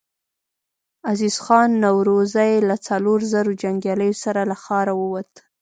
[1.11, 5.31] عزيز خان نورزی له څلورو زرو جنګياليو سره له ښاره ووت.